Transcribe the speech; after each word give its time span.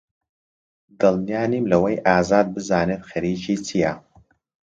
دڵنیا 0.99 1.43
نیم 1.51 1.65
لەوەی 1.71 2.01
ئازاد 2.05 2.47
بزانێت 2.55 3.01
خەریکی 3.09 3.55
چییە. 3.67 3.93